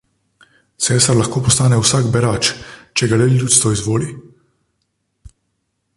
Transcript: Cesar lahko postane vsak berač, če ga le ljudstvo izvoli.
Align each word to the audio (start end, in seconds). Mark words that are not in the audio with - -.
Cesar 0.85 1.17
lahko 1.19 1.41
postane 1.49 1.77
vsak 1.81 2.09
berač, 2.17 2.51
če 3.01 3.11
ga 3.13 3.19
le 3.23 3.31
ljudstvo 3.35 3.77
izvoli. 3.77 4.11